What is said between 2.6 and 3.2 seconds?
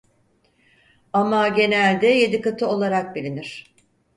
olarak